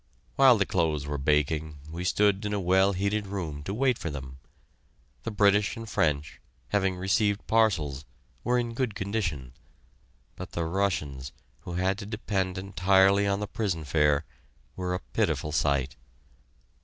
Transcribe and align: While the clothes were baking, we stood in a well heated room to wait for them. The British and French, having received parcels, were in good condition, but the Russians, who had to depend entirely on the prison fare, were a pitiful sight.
While 0.35 0.57
the 0.57 0.65
clothes 0.65 1.05
were 1.05 1.19
baking, 1.19 1.77
we 1.91 2.03
stood 2.05 2.43
in 2.43 2.53
a 2.55 2.59
well 2.59 2.93
heated 2.93 3.27
room 3.27 3.61
to 3.65 3.71
wait 3.71 3.99
for 3.99 4.09
them. 4.09 4.39
The 5.21 5.29
British 5.29 5.77
and 5.77 5.87
French, 5.87 6.41
having 6.69 6.95
received 6.95 7.45
parcels, 7.45 8.03
were 8.43 8.57
in 8.57 8.73
good 8.73 8.95
condition, 8.95 9.53
but 10.35 10.53
the 10.53 10.65
Russians, 10.65 11.31
who 11.59 11.73
had 11.73 11.99
to 11.99 12.07
depend 12.07 12.57
entirely 12.57 13.27
on 13.27 13.41
the 13.41 13.47
prison 13.47 13.83
fare, 13.83 14.25
were 14.75 14.95
a 14.95 14.99
pitiful 15.13 15.51
sight. 15.51 15.95